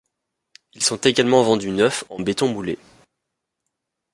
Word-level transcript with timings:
Ils 0.73 0.81
sont 0.81 0.97
également 0.97 1.43
vendus 1.43 1.69
neufs, 1.69 2.05
en 2.09 2.19
béton 2.19 2.47
moulé. 2.47 2.79